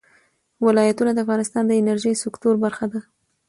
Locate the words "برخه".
2.63-2.85